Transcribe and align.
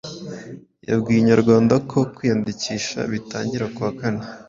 yabwiye 0.89 1.19
Inyarwanda 1.21 1.73
ko 1.89 1.97
kwiyandikisha 2.15 2.99
bitangira 3.11 3.65
kuwa 3.73 3.91
kane 3.99 4.23